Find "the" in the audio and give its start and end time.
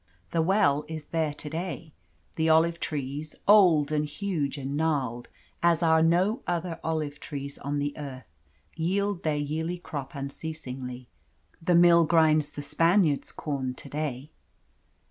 0.31-0.41, 2.35-2.49, 7.77-7.95, 11.61-11.75, 12.49-12.63